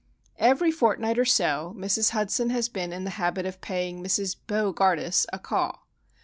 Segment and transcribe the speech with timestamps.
[0.39, 2.09] Every fortnight or so Mrs.
[2.09, 4.35] Hudson has been in the habit of paying Mrs.
[4.47, 5.85] Bo gardus a call.